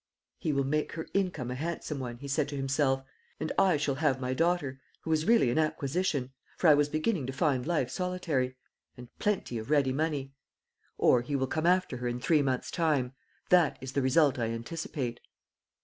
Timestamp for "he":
0.39-0.51, 2.17-2.27, 11.21-11.35